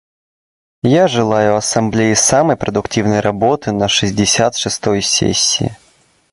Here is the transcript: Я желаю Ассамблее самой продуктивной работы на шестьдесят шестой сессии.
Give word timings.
Я 0.81 1.07
желаю 1.07 1.55
Ассамблее 1.55 2.15
самой 2.15 2.57
продуктивной 2.57 3.19
работы 3.19 3.71
на 3.71 3.87
шестьдесят 3.87 4.55
шестой 4.55 5.03
сессии. 5.03 5.77